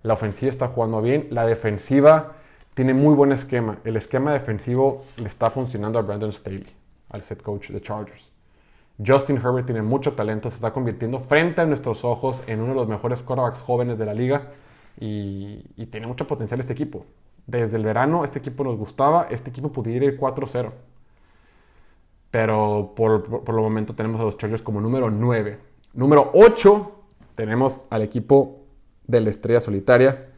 La 0.03 0.13
ofensiva 0.13 0.49
está 0.49 0.67
jugando 0.67 1.01
bien, 1.01 1.27
la 1.31 1.45
defensiva 1.45 2.33
tiene 2.73 2.93
muy 2.93 3.13
buen 3.13 3.31
esquema. 3.31 3.79
El 3.83 3.95
esquema 3.95 4.33
defensivo 4.33 5.05
le 5.17 5.27
está 5.27 5.49
funcionando 5.49 5.99
a 5.99 6.01
Brandon 6.01 6.33
Staley, 6.33 6.65
al 7.09 7.23
head 7.29 7.37
coach 7.39 7.69
de 7.69 7.81
Chargers. 7.81 8.29
Justin 9.05 9.37
Herbert 9.37 9.65
tiene 9.65 9.81
mucho 9.81 10.13
talento, 10.13 10.49
se 10.49 10.55
está 10.55 10.71
convirtiendo 10.71 11.19
frente 11.19 11.61
a 11.61 11.65
nuestros 11.65 12.03
ojos 12.03 12.43
en 12.47 12.59
uno 12.59 12.69
de 12.69 12.75
los 12.75 12.87
mejores 12.87 13.21
quarterbacks 13.21 13.61
jóvenes 13.61 13.97
de 13.97 14.05
la 14.05 14.13
liga 14.13 14.49
y, 14.99 15.85
tiene 15.87 16.07
mucho 16.07 16.27
potencial 16.27 16.59
este 16.59 16.73
equipo. 16.73 17.05
Desde 17.47 17.77
el 17.77 17.83
verano 17.83 18.23
este 18.23 18.39
equipo 18.39 18.63
nos 18.63 18.77
gustaba, 18.77 19.27
este 19.29 19.49
equipo 19.49 19.71
pudiera 19.71 20.05
ir 20.05 20.19
4-0. 20.19 20.71
Pero 22.29 22.93
por, 22.95 23.43
por, 23.43 23.55
el 23.55 23.61
momento 23.61 23.93
tenemos 23.93 24.21
a 24.21 24.23
los 24.23 24.37
Chargers 24.37 24.61
como 24.61 24.79
número 24.79 25.09
9. 25.09 25.59
Número 25.93 26.31
8 26.33 26.91
tenemos 27.35 27.81
al 27.89 28.03
equipo 28.03 28.61
de 29.07 29.21
la 29.21 29.29
estrella 29.29 29.59
solitaria, 29.59 30.29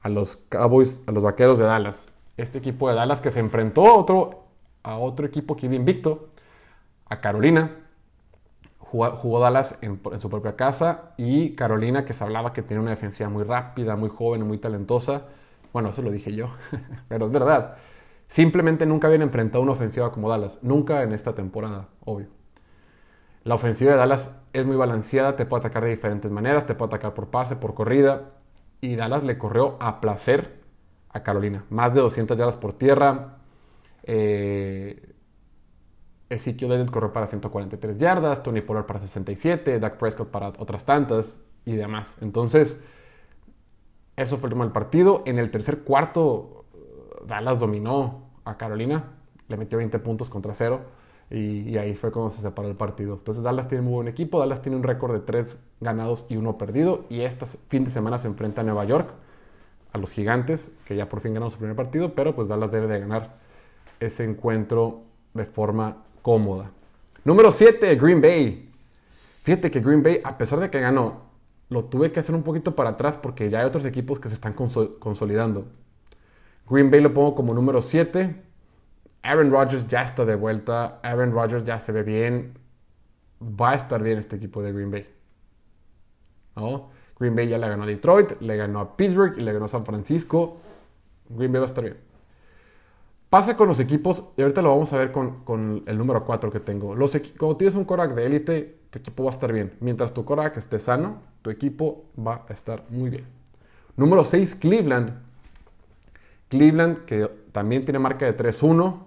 a 0.00 0.08
los 0.08 0.36
Cowboys, 0.48 1.02
a 1.06 1.12
los 1.12 1.24
Vaqueros 1.24 1.58
de 1.58 1.64
Dallas. 1.64 2.08
Este 2.36 2.58
equipo 2.58 2.88
de 2.88 2.94
Dallas 2.94 3.20
que 3.20 3.30
se 3.30 3.40
enfrentó 3.40 3.86
a 3.86 3.94
otro, 3.94 4.44
a 4.82 4.98
otro 4.98 5.26
equipo 5.26 5.56
que 5.56 5.66
iba 5.66 5.74
invicto, 5.74 6.28
a 7.06 7.20
Carolina. 7.20 7.83
Jugó, 8.94 9.40
Dallas 9.40 9.78
en, 9.82 10.00
su 10.20 10.30
propia 10.30 10.54
casa 10.54 11.14
y 11.16 11.56
Carolina 11.56 12.04
que 12.04 12.12
se 12.12 12.22
hablaba 12.22 12.52
que 12.52 12.62
tiene 12.62 12.80
una 12.80 12.90
defensiva 12.90 13.28
muy 13.28 13.42
rápida, 13.42 13.96
muy 13.96 14.08
joven, 14.08 14.46
muy 14.46 14.58
talentosa. 14.58 15.22
Bueno, 15.72 15.88
eso 15.88 16.00
lo 16.02 16.12
dije 16.12 16.32
yo, 16.32 16.50
pero 17.08 17.26
es 17.26 17.32
verdad. 17.32 17.76
Simplemente 18.24 18.86
nunca 18.86 19.08
habían 19.08 19.22
enfrentado 19.22 19.62
una 19.62 19.72
ofensiva 19.72 20.12
como 20.12 20.28
Dallas. 20.28 20.60
Nunca 20.62 21.02
en 21.02 21.12
esta 21.12 21.34
temporada, 21.34 21.88
obvio. 22.04 22.28
La 23.42 23.56
ofensiva 23.56 23.90
de 23.90 23.98
Dallas 23.98 24.40
es 24.52 24.64
muy 24.64 24.76
balanceada, 24.76 25.34
te 25.34 25.44
puede 25.44 25.60
atacar 25.60 25.82
de 25.82 25.90
diferentes 25.90 26.30
maneras, 26.30 26.64
te 26.64 26.74
puede 26.74 26.90
atacar 26.90 27.14
por 27.14 27.28
pase, 27.28 27.56
por 27.56 27.74
corrida. 27.74 28.28
Y 28.80 28.94
Dallas 28.94 29.24
le 29.24 29.38
corrió 29.38 29.76
a 29.80 30.00
placer 30.00 30.60
a 31.10 31.24
Carolina. 31.24 31.64
Más 31.68 31.94
de 31.94 32.00
200 32.00 32.38
yardas 32.38 32.56
por 32.56 32.74
tierra. 32.74 33.38
Eh, 34.04 35.13
Ezekiel 36.30 36.72
Elliott 36.72 36.90
corrió 36.90 37.12
para 37.12 37.26
143 37.26 37.98
yardas, 37.98 38.42
Tony 38.42 38.60
Pollard 38.60 38.86
para 38.86 39.00
67, 39.00 39.78
Dak 39.78 39.98
Prescott 39.98 40.30
para 40.30 40.48
otras 40.48 40.84
tantas 40.84 41.40
y 41.64 41.76
demás. 41.76 42.14
Entonces, 42.20 42.82
eso 44.16 44.36
fue 44.36 44.48
el 44.48 44.54
tema 44.54 44.64
del 44.64 44.72
partido. 44.72 45.22
En 45.26 45.38
el 45.38 45.50
tercer 45.50 45.80
cuarto, 45.82 46.64
Dallas 47.26 47.58
dominó 47.58 48.30
a 48.44 48.56
Carolina, 48.56 49.12
le 49.48 49.56
metió 49.56 49.78
20 49.78 49.98
puntos 49.98 50.30
contra 50.30 50.54
cero 50.54 50.82
y, 51.30 51.76
ahí 51.78 51.94
fue 51.94 52.12
cuando 52.12 52.30
se 52.30 52.42
separó 52.42 52.68
el 52.68 52.76
partido. 52.76 53.14
Entonces, 53.14 53.42
Dallas 53.42 53.68
tiene 53.68 53.82
muy 53.82 53.94
buen 53.94 54.08
equipo, 54.08 54.38
Dallas 54.38 54.62
tiene 54.62 54.76
un 54.76 54.82
récord 54.82 55.12
de 55.12 55.20
3 55.20 55.62
ganados 55.80 56.26
y 56.28 56.36
1 56.36 56.58
perdido 56.58 57.04
y 57.08 57.20
este 57.20 57.46
fin 57.68 57.84
de 57.84 57.90
semana 57.90 58.18
se 58.18 58.28
enfrenta 58.28 58.62
a 58.62 58.64
Nueva 58.64 58.84
York, 58.84 59.12
a 59.92 59.98
los 59.98 60.12
gigantes, 60.12 60.72
que 60.84 60.96
ya 60.96 61.08
por 61.08 61.20
fin 61.20 61.34
ganaron 61.34 61.50
su 61.50 61.58
primer 61.58 61.76
partido, 61.76 62.14
pero 62.14 62.34
pues 62.34 62.48
Dallas 62.48 62.70
debe 62.70 62.86
de 62.86 63.00
ganar 63.00 63.36
ese 64.00 64.24
encuentro 64.24 65.02
de 65.34 65.44
forma 65.44 66.04
cómoda. 66.24 66.70
Número 67.22 67.50
7, 67.52 67.96
Green 67.96 68.22
Bay. 68.22 68.72
Fíjate 69.42 69.70
que 69.70 69.80
Green 69.80 70.02
Bay, 70.02 70.22
a 70.24 70.38
pesar 70.38 70.58
de 70.58 70.70
que 70.70 70.80
ganó, 70.80 71.24
lo 71.68 71.84
tuve 71.84 72.10
que 72.12 72.20
hacer 72.20 72.34
un 72.34 72.42
poquito 72.42 72.74
para 72.74 72.90
atrás 72.90 73.18
porque 73.18 73.50
ya 73.50 73.60
hay 73.60 73.66
otros 73.66 73.84
equipos 73.84 74.18
que 74.18 74.28
se 74.28 74.34
están 74.34 74.54
consolidando. 74.54 75.66
Green 76.66 76.90
Bay 76.90 77.02
lo 77.02 77.12
pongo 77.12 77.34
como 77.34 77.52
número 77.52 77.82
7. 77.82 78.42
Aaron 79.22 79.50
Rodgers 79.50 79.86
ya 79.86 80.00
está 80.00 80.24
de 80.24 80.34
vuelta. 80.34 80.98
Aaron 81.02 81.32
Rodgers 81.32 81.64
ya 81.64 81.78
se 81.78 81.92
ve 81.92 82.02
bien. 82.02 82.58
Va 83.42 83.72
a 83.72 83.74
estar 83.74 84.02
bien 84.02 84.16
este 84.16 84.36
equipo 84.36 84.62
de 84.62 84.72
Green 84.72 84.90
Bay. 84.90 85.06
Green 87.18 87.36
Bay 87.36 87.48
ya 87.48 87.58
le 87.58 87.68
ganó 87.68 87.82
a 87.82 87.86
Detroit, 87.86 88.40
le 88.40 88.56
ganó 88.56 88.80
a 88.80 88.96
Pittsburgh 88.96 89.38
y 89.38 89.42
le 89.42 89.52
ganó 89.52 89.66
a 89.66 89.68
San 89.68 89.84
Francisco. 89.84 90.56
Green 91.28 91.52
Bay 91.52 91.60
va 91.60 91.66
a 91.66 91.68
estar 91.68 91.84
bien. 91.84 92.13
Pasa 93.34 93.56
con 93.56 93.66
los 93.66 93.80
equipos, 93.80 94.28
y 94.36 94.42
ahorita 94.42 94.62
lo 94.62 94.68
vamos 94.68 94.92
a 94.92 94.96
ver 94.96 95.10
con, 95.10 95.82
el 95.86 95.98
número 95.98 96.24
4 96.24 96.52
que 96.52 96.60
tengo. 96.60 96.94
Los 96.94 97.18
cuando 97.36 97.56
tienes 97.56 97.74
un 97.74 97.84
Korak 97.84 98.14
de 98.14 98.26
élite, 98.26 98.78
tu 98.90 99.00
equipo 99.00 99.24
va 99.24 99.30
a 99.30 99.32
estar 99.32 99.52
bien. 99.52 99.72
Mientras 99.80 100.14
tu 100.14 100.24
Korak 100.24 100.56
esté 100.56 100.78
sano, 100.78 101.20
tu 101.42 101.50
equipo 101.50 102.04
va 102.16 102.46
a 102.48 102.52
estar 102.52 102.84
muy 102.90 103.10
bien. 103.10 103.24
Número 103.96 104.22
6, 104.22 104.54
Cleveland. 104.54 105.14
Cleveland, 106.48 107.06
que 107.06 107.28
también 107.50 107.82
tiene 107.82 107.98
marca 107.98 108.24
de 108.24 108.36
3-1, 108.36 109.00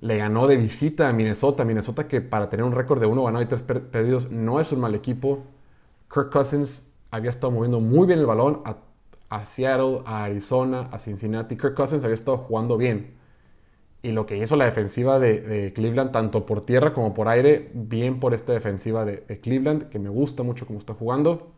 le 0.00 0.16
ganó 0.16 0.46
de 0.46 0.56
visita 0.56 1.06
a 1.06 1.12
Minnesota. 1.12 1.66
Minnesota 1.66 2.08
que 2.08 2.22
para 2.22 2.48
tener 2.48 2.64
un 2.64 2.72
récord 2.72 3.00
de 3.00 3.06
1 3.06 3.22
ganado 3.22 3.44
y 3.44 3.48
3 3.48 3.62
perdidos 3.64 4.30
no 4.30 4.60
es 4.60 4.72
un 4.72 4.80
mal 4.80 4.94
equipo. 4.94 5.44
Kirk 6.10 6.30
Cousins 6.30 6.90
había 7.10 7.28
estado 7.28 7.50
moviendo 7.50 7.80
muy 7.80 8.06
bien 8.06 8.20
el 8.20 8.24
balón 8.24 8.62
a 9.34 9.44
Seattle, 9.44 10.02
a 10.04 10.24
Arizona, 10.24 10.88
a 10.92 10.98
Cincinnati. 11.00 11.56
Kirk 11.56 11.74
Cousins 11.74 12.04
había 12.04 12.14
estado 12.14 12.38
jugando 12.38 12.76
bien. 12.76 13.14
Y 14.00 14.12
lo 14.12 14.26
que 14.26 14.36
hizo 14.36 14.54
la 14.54 14.64
defensiva 14.64 15.18
de, 15.18 15.72
Cleveland, 15.74 16.12
tanto 16.12 16.46
por 16.46 16.64
tierra 16.64 16.92
como 16.92 17.14
por 17.14 17.26
aire, 17.26 17.68
bien 17.74 18.20
por 18.20 18.32
esta 18.32 18.52
defensiva 18.52 19.04
de, 19.04 19.40
Cleveland, 19.42 19.88
que 19.88 19.98
me 19.98 20.08
gusta 20.08 20.44
mucho 20.44 20.66
cómo 20.66 20.78
está 20.78 20.94
jugando. 20.94 21.48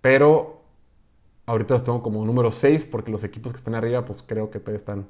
Pero 0.00 0.62
ahorita 1.44 1.74
los 1.74 1.84
tengo 1.84 2.02
como 2.02 2.24
número 2.24 2.50
6, 2.52 2.86
porque 2.86 3.12
los 3.12 3.22
equipos 3.22 3.52
que 3.52 3.58
están 3.58 3.74
arriba, 3.74 4.06
pues 4.06 4.22
creo 4.22 4.50
que 4.50 4.60
todavía 4.60 4.78
están 4.78 5.06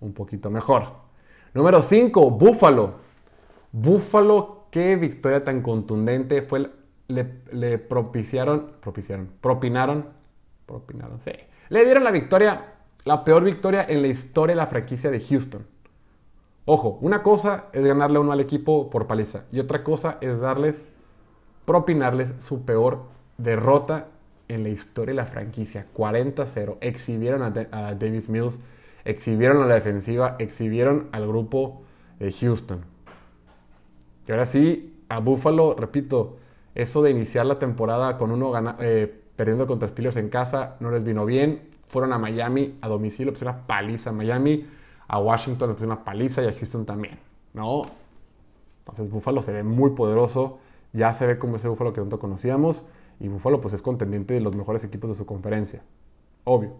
un 0.00 0.12
poquito 0.12 0.50
mejor. 0.50 0.88
Número 1.54 1.80
5, 1.80 2.30
Buffalo. 2.32 2.96
Buffalo, 3.72 4.66
qué 4.70 4.96
victoria 4.96 5.42
tan 5.42 5.62
contundente. 5.62 6.42
Fue, 6.42 6.70
le, 7.08 7.40
le 7.50 7.78
propiciaron, 7.78 8.72
propiciaron, 8.82 9.30
propinaron 9.40 10.23
propinaron, 10.66 11.20
sí. 11.20 11.32
Le 11.68 11.84
dieron 11.84 12.04
la 12.04 12.10
victoria, 12.10 12.74
la 13.04 13.24
peor 13.24 13.44
victoria 13.44 13.84
en 13.88 14.02
la 14.02 14.08
historia 14.08 14.54
de 14.54 14.60
la 14.60 14.66
franquicia 14.66 15.10
de 15.10 15.20
Houston. 15.20 15.66
Ojo, 16.66 16.98
una 17.02 17.22
cosa 17.22 17.66
es 17.72 17.84
ganarle 17.84 18.18
uno 18.18 18.32
al 18.32 18.40
equipo 18.40 18.88
por 18.88 19.06
paliza 19.06 19.44
y 19.52 19.60
otra 19.60 19.84
cosa 19.84 20.16
es 20.20 20.40
darles, 20.40 20.88
propinarles 21.66 22.32
su 22.38 22.64
peor 22.64 23.02
derrota 23.36 24.06
en 24.48 24.62
la 24.62 24.70
historia 24.70 25.12
de 25.12 25.16
la 25.16 25.26
franquicia. 25.26 25.86
40-0. 25.94 26.78
Exhibieron 26.80 27.42
a, 27.42 27.52
a, 27.70 27.94
Davis 27.94 28.28
Mills, 28.28 28.58
exhibieron 29.04 29.62
a 29.62 29.66
la 29.66 29.74
defensiva, 29.74 30.36
exhibieron 30.38 31.08
al 31.12 31.26
grupo 31.26 31.82
de 32.18 32.32
Houston. 32.32 32.84
Y 34.26 34.32
ahora 34.32 34.46
sí, 34.46 35.02
a 35.08 35.18
Buffalo, 35.18 35.74
repito, 35.78 36.38
eso 36.74 37.02
de 37.02 37.10
iniciar 37.10 37.46
la 37.46 37.58
temporada 37.58 38.16
con 38.18 38.30
uno 38.30 38.50
gana, 38.50 38.76
eh, 38.80 39.20
perdiendo 39.36 39.66
contra 39.66 39.88
Steelers 39.88 40.16
en 40.16 40.28
casa, 40.28 40.76
no 40.80 40.90
les 40.90 41.04
vino 41.04 41.24
bien. 41.26 41.68
Fueron 41.86 42.12
a 42.12 42.18
Miami 42.18 42.78
a 42.80 42.88
domicilio, 42.88 43.32
pusieron 43.32 43.56
una 43.56 43.66
paliza 43.66 44.10
a 44.10 44.12
Miami. 44.12 44.66
A 45.06 45.18
Washington 45.18 45.68
le 45.68 45.74
pusieron 45.74 45.96
una 45.96 46.04
paliza 46.04 46.42
y 46.42 46.46
a 46.46 46.52
Houston 46.52 46.86
también, 46.86 47.18
¿no? 47.52 47.82
Entonces 48.78 49.10
Buffalo 49.10 49.42
se 49.42 49.52
ve 49.52 49.62
muy 49.62 49.90
poderoso. 49.90 50.58
Ya 50.92 51.12
se 51.12 51.26
ve 51.26 51.38
como 51.38 51.56
ese 51.56 51.68
Buffalo 51.68 51.92
que 51.92 52.00
tanto 52.00 52.18
conocíamos. 52.18 52.84
Y 53.20 53.28
Buffalo 53.28 53.60
pues 53.60 53.74
es 53.74 53.82
contendiente 53.82 54.34
de 54.34 54.40
los 54.40 54.54
mejores 54.54 54.84
equipos 54.84 55.10
de 55.10 55.16
su 55.16 55.26
conferencia. 55.26 55.82
Obvio. 56.44 56.72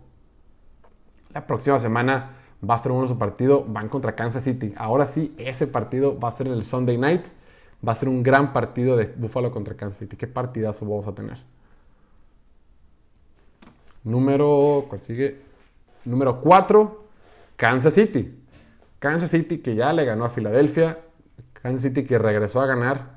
La 1.32 1.46
próxima 1.46 1.78
semana 1.80 2.36
va 2.68 2.74
a 2.74 2.78
ser 2.78 2.92
uno 2.92 3.08
su 3.08 3.18
partido. 3.18 3.64
Van 3.66 3.88
contra 3.88 4.14
Kansas 4.14 4.44
City. 4.44 4.74
Ahora 4.76 5.06
sí, 5.06 5.34
ese 5.38 5.66
partido 5.66 6.18
va 6.18 6.28
a 6.28 6.32
ser 6.32 6.46
en 6.46 6.52
el 6.52 6.64
Sunday 6.64 6.98
Night. 6.98 7.26
Va 7.86 7.92
a 7.92 7.96
ser 7.96 8.08
un 8.08 8.22
gran 8.22 8.52
partido 8.52 8.96
de 8.96 9.06
Buffalo 9.16 9.50
contra 9.50 9.74
Kansas 9.74 9.98
City. 9.98 10.16
¿Qué 10.16 10.26
partidazo 10.26 10.86
vamos 10.86 11.06
a 11.06 11.14
tener? 11.14 11.53
Número, 14.04 14.84
¿cuál 14.88 15.00
sigue? 15.00 15.40
Número 16.04 16.40
4, 16.40 17.04
Kansas 17.56 17.94
City. 17.94 18.38
Kansas 18.98 19.30
City 19.30 19.58
que 19.58 19.74
ya 19.74 19.92
le 19.92 20.04
ganó 20.04 20.26
a 20.26 20.30
Filadelfia. 20.30 20.98
Kansas 21.54 21.82
City 21.82 22.04
que 22.04 22.18
regresó 22.18 22.60
a 22.60 22.66
ganar 22.66 23.16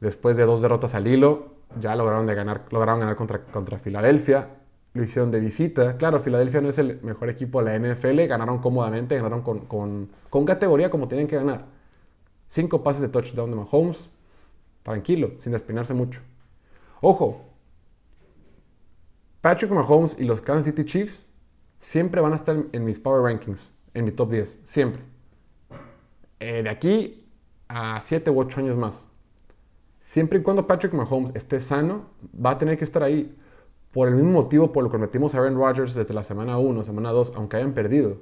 después 0.00 0.36
de 0.36 0.44
dos 0.44 0.62
derrotas 0.62 0.94
al 0.94 1.06
hilo. 1.06 1.52
Ya 1.80 1.94
lograron, 1.94 2.26
de 2.26 2.34
ganar, 2.34 2.62
lograron 2.70 3.00
ganar 3.00 3.16
contra, 3.16 3.44
contra 3.44 3.78
Filadelfia. 3.78 4.48
Lo 4.94 5.02
hicieron 5.02 5.30
de 5.30 5.40
visita. 5.40 5.96
Claro, 5.96 6.18
Filadelfia 6.18 6.60
no 6.60 6.68
es 6.70 6.78
el 6.78 7.00
mejor 7.02 7.28
equipo 7.28 7.62
de 7.62 7.78
la 7.78 7.94
NFL. 7.94 8.26
Ganaron 8.26 8.58
cómodamente, 8.58 9.16
ganaron 9.16 9.42
con, 9.42 9.60
con, 9.60 10.10
con 10.30 10.44
categoría 10.44 10.90
como 10.90 11.08
tienen 11.08 11.26
que 11.26 11.36
ganar. 11.36 11.66
Cinco 12.48 12.82
pases 12.82 13.02
de 13.02 13.08
touchdown 13.08 13.50
de 13.50 13.56
Mahomes. 13.56 14.08
Tranquilo, 14.82 15.32
sin 15.38 15.52
despeinarse 15.52 15.94
mucho. 15.94 16.20
Ojo, 17.00 17.51
Patrick 19.42 19.70
Mahomes 19.72 20.16
y 20.18 20.24
los 20.24 20.40
Kansas 20.40 20.66
City 20.66 20.84
Chiefs 20.86 21.26
siempre 21.80 22.20
van 22.22 22.32
a 22.32 22.36
estar 22.36 22.56
en 22.72 22.84
mis 22.84 22.98
Power 23.00 23.22
Rankings, 23.22 23.72
en 23.94 24.04
mi 24.06 24.12
top 24.12 24.30
10, 24.30 24.60
siempre. 24.64 25.02
eh, 26.40 26.62
de 26.62 26.70
aquí 26.70 27.26
a 27.68 28.00
7 28.00 28.30
u 28.30 28.40
8 28.40 28.60
años 28.60 28.76
más. 28.76 29.08
Siempre 30.00 30.40
y 30.40 30.42
cuando 30.42 30.66
Patrick 30.66 30.94
Mahomes 30.94 31.32
esté 31.34 31.60
sano, 31.60 32.06
va 32.34 32.52
a 32.52 32.58
tener 32.58 32.78
que 32.78 32.84
estar 32.84 33.02
ahí. 33.02 33.36
Por 33.92 34.08
el 34.08 34.14
mismo 34.16 34.32
motivo 34.32 34.72
por 34.72 34.84
lo 34.84 34.90
que 34.90 34.98
metimos 34.98 35.34
a 35.34 35.38
Aaron 35.38 35.56
Rodgers 35.56 35.94
desde 35.94 36.14
la 36.14 36.24
semana 36.24 36.58
1, 36.58 36.84
semana 36.84 37.10
2, 37.12 37.34
aunque 37.36 37.58
hayan 37.58 37.74
perdido. 37.74 38.18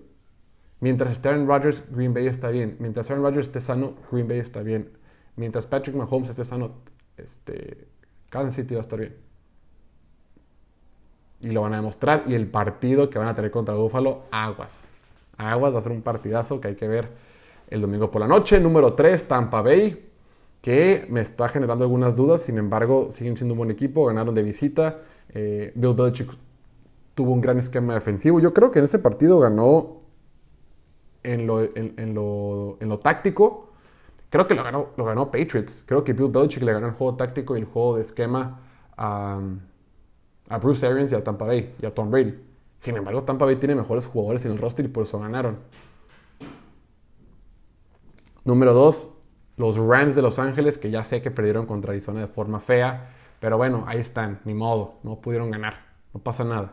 Mientras 0.81 1.12
esté 1.12 1.29
Aaron 1.31 1.47
Rodgers, 1.49 1.85
Green 1.91 2.15
Bay 2.15 2.27
está 2.27 2.50
bien. 2.50 2.77
Mientras 2.81 3.11
Aaron 3.11 3.25
Rodgers 3.25 3.49
esté 3.49 3.61
sano, 3.61 3.95
Green 4.12 4.29
Bay 4.29 4.39
está 4.41 4.62
bien. 4.62 4.91
Mientras 5.37 5.67
Patrick 5.67 5.97
Mahomes 5.97 6.31
esté 6.31 6.45
sano, 6.45 6.73
este, 7.19 7.89
Kansas 8.31 8.57
City 8.57 8.75
va 8.75 8.81
a 8.81 8.83
estar 8.83 8.99
bien. 9.00 9.29
Y 11.40 11.50
lo 11.50 11.62
van 11.62 11.73
a 11.73 11.76
demostrar. 11.76 12.25
Y 12.26 12.35
el 12.35 12.47
partido 12.47 13.09
que 13.11 13.18
van 13.18 13.28
a 13.28 13.35
tener 13.35 13.50
contra 13.50 13.75
Buffalo, 13.75 14.23
aguas. 14.30 14.88
Aguas 15.37 15.75
va 15.75 15.78
a 15.78 15.82
ser 15.82 15.92
un 15.92 16.02
partidazo 16.02 16.61
que 16.61 16.68
hay 16.68 16.75
que 16.75 16.87
ver 16.87 17.09
el 17.68 17.80
domingo 17.80 18.11
por 18.11 18.20
la 18.20 18.28
noche. 18.28 18.61
Número 18.61 18.92
3, 18.92 19.26
Tampa 19.28 19.62
Bay, 19.62 20.11
que 20.61 21.06
me 21.09 21.20
está 21.20 21.49
generando 21.49 21.85
algunas 21.85 22.16
dudas. 22.16 22.42
Sin 22.42 22.59
embargo, 22.59 23.11
siguen 23.11 23.37
siendo 23.37 23.54
un 23.54 23.59
buen 23.59 23.70
equipo. 23.70 24.06
Ganaron 24.06 24.35
de 24.35 24.42
visita. 24.42 24.99
Eh, 25.32 25.73
Bill 25.75 25.94
Belichick 25.94 26.30
tuvo 27.14 27.32
un 27.32 27.40
gran 27.40 27.59
esquema 27.59 27.94
defensivo. 27.94 28.40
Yo 28.40 28.52
creo 28.52 28.70
que 28.70 28.80
en 28.80 28.85
ese 28.85 28.99
partido 28.99 29.38
ganó 29.40 29.99
en 31.23 31.47
lo, 31.47 31.62
en, 31.62 32.14
lo, 32.14 32.99
táctico. 32.99 33.70
Creo 34.28 34.47
que 34.47 34.54
lo 34.54 34.62
ganó, 34.62 34.88
lo 34.97 35.04
ganó 35.04 35.30
Patriots. 35.30 35.85
Creo 35.87 36.04
que 36.04 36.12
Bill 36.12 36.30
Belichick 36.30 36.62
le 36.62 36.73
ganó 36.73 36.87
el 36.87 36.92
juego 36.92 37.16
táctico 37.16 37.56
y 37.56 37.61
el 37.61 37.66
juego 37.66 37.97
de 37.97 38.02
esquema 38.02 38.61
a, 38.97 39.40
a 40.50 40.59
Bruce 40.59 40.87
Arians 40.87 41.11
y 41.12 41.14
a 41.14 41.25
Tampa 41.25 41.47
Bay 41.47 41.75
y 41.80 41.87
a 41.87 41.95
Tom 41.95 42.11
Brady. 42.11 42.35
Sin 42.76 42.97
embargo, 42.97 43.23
Tampa 43.23 43.47
Bay 43.47 43.57
tiene 43.57 43.75
mejores 43.75 44.07
jugadores 44.07 44.45
en 44.45 44.52
el 44.52 44.59
roster 44.59 44.85
y 44.85 44.88
por 44.88 45.04
eso 45.04 45.19
ganaron. 45.19 45.59
Número 48.45 48.75
2, 48.75 49.09
los 49.57 49.76
Rams 49.76 50.14
de 50.14 50.23
Los 50.23 50.38
Ángeles, 50.38 50.76
que 50.76 50.90
ya 50.90 51.04
sé 51.04 51.23
que 51.23 51.30
perdieron 51.30 51.66
contra 51.66 51.92
Arizona 51.92 52.21
de 52.21 52.26
forma 52.26 52.61
fea. 52.61 53.14
Pero 53.38 53.57
bueno, 53.57 53.85
ahí 53.87 53.99
están, 53.99 54.40
ni 54.45 54.54
modo, 54.54 54.95
no 55.02 55.21
pudieron 55.21 55.50
ganar, 55.50 55.87
no 56.12 56.21
pasa 56.21 56.45
nada. 56.45 56.73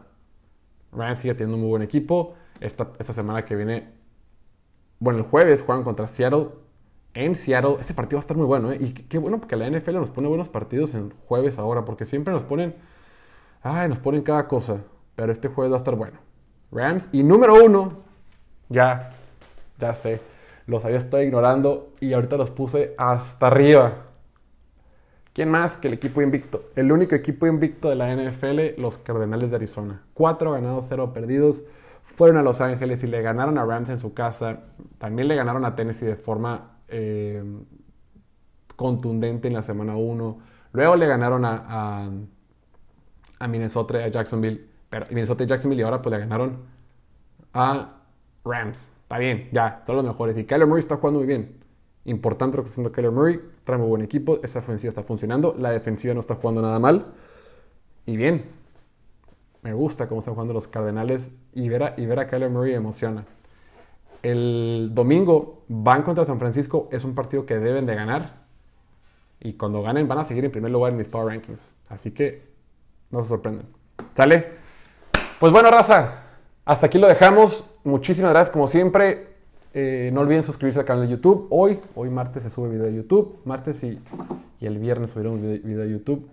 Rams 0.92 1.20
sigue 1.20 1.34
teniendo 1.34 1.56
un 1.56 1.62
muy 1.62 1.70
buen 1.70 1.82
equipo. 1.82 2.36
Esta, 2.60 2.92
esta 2.98 3.14
semana 3.14 3.46
que 3.46 3.56
viene, 3.56 3.90
bueno, 5.00 5.20
el 5.20 5.26
jueves 5.26 5.62
juegan 5.62 5.84
contra 5.84 6.08
Seattle. 6.08 6.48
En 7.14 7.36
Seattle, 7.36 7.78
este 7.80 7.94
partido 7.94 8.18
va 8.18 8.22
a 8.22 8.26
estar 8.26 8.38
muy 8.38 8.46
bueno, 8.46 8.72
¿eh? 8.72 8.78
Y 8.80 8.94
qué 8.94 9.18
bueno 9.18 9.40
porque 9.40 9.56
la 9.56 9.70
NFL 9.70 9.96
nos 9.96 10.10
pone 10.10 10.28
buenos 10.28 10.50
partidos 10.50 10.96
en 10.96 11.12
jueves 11.28 11.60
ahora, 11.60 11.86
porque 11.86 12.06
siempre 12.06 12.34
nos 12.34 12.44
ponen, 12.44 12.76
ay, 13.62 13.90
nos 13.90 14.00
ponen 14.00 14.22
cada 14.22 14.48
cosa. 14.48 14.78
Pero 15.16 15.32
este 15.32 15.48
jueves 15.48 15.72
va 15.72 15.76
a 15.76 15.80
estar 15.80 15.96
bueno. 15.96 16.20
Rams 16.72 17.10
y 17.12 17.24
número 17.24 17.64
uno, 17.64 18.04
ya, 18.70 19.14
ya 19.80 19.96
sé, 19.96 20.22
los 20.66 20.84
había 20.84 20.98
estado 20.98 21.24
ignorando 21.24 21.94
y 22.00 22.14
ahorita 22.14 22.38
los 22.38 22.52
puse 22.52 22.94
hasta 22.98 23.48
arriba. 23.48 24.08
¿Quién 25.34 25.50
más 25.50 25.78
que 25.78 25.88
el 25.88 25.94
equipo 25.94 26.22
invicto? 26.22 26.66
El 26.76 26.92
único 26.92 27.16
equipo 27.16 27.46
invicto 27.46 27.90
de 27.90 27.96
la 27.96 28.14
NFL, 28.14 28.82
los 28.82 28.98
Cardenales 28.98 29.52
de 29.52 29.56
Arizona. 29.56 30.02
Cuatro 30.14 30.52
ganados, 30.52 30.86
cero 30.90 31.14
perdidos. 31.14 31.64
Fueron 32.02 32.38
a 32.38 32.42
Los 32.42 32.60
Ángeles 32.60 33.04
y 33.04 33.08
le 33.08 33.22
ganaron 33.22 33.58
a 33.58 33.66
Rams 33.66 33.90
en 33.90 34.00
su 34.00 34.14
casa. 34.14 34.62
También 34.98 35.28
le 35.28 35.36
ganaron 35.36 35.64
a 35.64 35.76
Tennessee 35.76 36.08
de 36.08 36.16
forma 36.16 36.80
eh, 36.88 37.44
contundente 38.76 39.48
en 39.48 39.54
la 39.54 39.62
semana 39.62 39.96
1. 39.96 40.40
Luego 40.72 40.96
le 40.96 41.06
ganaron 41.06 41.46
a, 41.46 41.66
a, 41.68 42.10
Minnesota, 43.46 43.98
a 44.04 44.08
Jacksonville. 44.08 44.66
Pero, 44.90 45.06
Minnesota 45.10 45.44
y 45.44 45.48
Jacksonville 45.48 45.82
y 45.82 45.84
ahora 45.84 46.02
pues 46.02 46.14
le 46.14 46.20
ganaron 46.20 46.60
a 47.54 48.02
Rams. 48.44 48.90
Está 49.04 49.18
bien, 49.20 49.50
ya, 49.52 49.84
son 49.86 49.98
los 49.98 50.06
mejores. 50.06 50.38
Y 50.38 50.46
Kyler 50.46 50.68
Murray 50.68 50.80
está 50.80 50.98
jugando 50.98 51.20
muy 51.20 51.28
bien. 51.28 51.58
Importante 52.06 52.58
lo 52.58 52.64
que 52.64 52.70
está 52.70 52.76
haciendo 52.76 52.92
Kyler 52.92 53.12
Murray. 53.12 53.40
Trae 53.64 53.78
muy 53.78 53.88
buen 53.88 54.02
equipo. 54.02 54.40
Esa 54.44 54.60
ofensiva 54.60 54.90
está 54.90 55.04
funcionando. 55.04 55.56
La 55.58 55.72
defensiva 55.72 56.14
no 56.14 56.20
está 56.20 56.36
jugando 56.36 56.62
nada 56.62 56.80
mal. 56.80 57.14
Y 58.06 58.18
bien. 58.18 58.46
Me 59.62 59.74
gusta 59.74 60.08
cómo 60.08 60.20
están 60.20 60.34
jugando 60.34 60.54
los 60.54 60.68
Cardenales. 60.68 61.32
Y 61.54 61.70
ver 61.70 61.84
a, 61.84 61.94
y 61.98 62.06
ver 62.06 62.20
a 62.20 62.28
Kyler 62.28 62.50
Murray 62.50 62.74
emociona. 62.74 63.26
El 64.24 64.92
domingo 64.94 65.64
van 65.68 66.04
contra 66.04 66.26
San 66.26 66.40
Francisco. 66.40 66.90
Es 66.92 67.04
un 67.04 67.14
partido 67.16 67.46
que 67.46 67.60
deben 67.60 67.86
de 67.86 67.96
ganar. 67.96 68.46
Y 69.40 69.54
cuando 69.54 69.82
ganen 69.82 70.08
van 70.08 70.20
a 70.20 70.24
seguir 70.24 70.46
en 70.46 70.52
primer 70.52 70.72
lugar 70.72 70.92
en 70.92 70.98
mis 70.98 71.08
Power 71.08 71.28
Rankings. 71.28 71.74
Así 71.90 72.12
que 72.12 72.57
no 73.12 73.24
se 73.24 73.30
sorprendan. 73.30 73.68
¿Sale? 74.14 74.58
Pues 75.40 75.52
bueno, 75.52 75.70
raza. 75.72 76.24
Hasta 76.66 76.88
aquí 76.88 76.98
lo 76.98 77.08
dejamos. 77.08 77.66
Muchísimas 77.84 78.32
gracias 78.32 78.52
como 78.52 78.68
siempre. 78.68 79.38
Eh, 79.74 80.10
no 80.14 80.22
olviden 80.22 80.44
suscribirse 80.44 80.80
al 80.80 80.86
canal 80.86 81.04
de 81.04 81.12
YouTube. 81.12 81.48
Hoy, 81.50 81.80
hoy 81.96 82.10
martes 82.10 82.44
se 82.44 82.50
sube 82.50 82.70
video 82.70 82.86
de 82.86 82.96
YouTube. 82.96 83.40
Martes 83.46 83.84
y, 83.84 84.02
el 84.60 84.80
viernes 84.80 85.12
subiremos 85.12 85.40
video, 85.40 85.80
de 85.80 85.90
YouTube. 85.90 86.28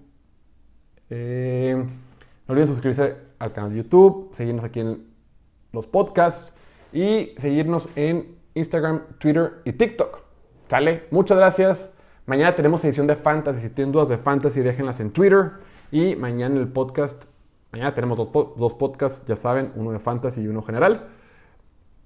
Eh, 1.10 1.76
no 1.76 2.52
olviden 2.52 2.68
suscribirse 2.68 3.16
al 3.38 3.52
canal 3.52 3.70
de 3.70 3.76
YouTube, 3.76 4.30
seguirnos 4.32 4.64
aquí 4.64 4.80
en 4.80 5.06
los 5.72 5.86
podcasts 5.86 6.54
y 6.92 7.34
seguirnos 7.36 7.90
en 7.96 8.36
Instagram, 8.54 9.02
Twitter 9.18 9.60
y 9.64 9.72
TikTok. 9.72 10.20
¿Sale? 10.68 11.04
Muchas 11.10 11.36
gracias. 11.36 11.92
Mañana 12.26 12.54
tenemos 12.54 12.82
edición 12.84 13.06
de 13.06 13.16
Fantasy. 13.16 13.60
Si 13.60 13.70
tienen 13.70 13.92
dudas 13.92 14.08
de 14.08 14.16
Fantasy, 14.16 14.62
déjenlas 14.62 15.00
en 15.00 15.10
Twitter. 15.10 15.52
Y 15.94 16.16
mañana 16.16 16.58
el 16.58 16.66
podcast, 16.66 17.26
mañana 17.70 17.94
tenemos 17.94 18.18
dos, 18.18 18.28
dos 18.56 18.74
podcasts, 18.74 19.24
ya 19.28 19.36
saben, 19.36 19.70
uno 19.76 19.92
de 19.92 20.00
Fantasy 20.00 20.40
y 20.40 20.48
uno 20.48 20.60
general. 20.60 21.06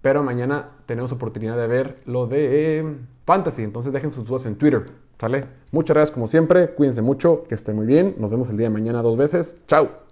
Pero 0.02 0.22
mañana 0.22 0.72
tenemos 0.84 1.10
oportunidad 1.10 1.56
de 1.56 1.66
ver 1.66 2.02
lo 2.04 2.26
de 2.26 2.80
eh, 2.80 2.96
Fantasy. 3.24 3.62
Entonces 3.62 3.90
dejen 3.94 4.10
sus 4.10 4.26
dudas 4.26 4.44
en 4.44 4.56
Twitter. 4.56 4.84
¿Sale? 5.18 5.46
Muchas 5.72 5.94
gracias 5.94 6.12
como 6.12 6.26
siempre. 6.26 6.74
Cuídense 6.74 7.00
mucho. 7.00 7.44
Que 7.48 7.54
estén 7.54 7.76
muy 7.76 7.86
bien. 7.86 8.14
Nos 8.18 8.30
vemos 8.30 8.50
el 8.50 8.58
día 8.58 8.66
de 8.66 8.74
mañana 8.74 9.00
dos 9.00 9.16
veces. 9.16 9.56
Chao. 9.66 10.07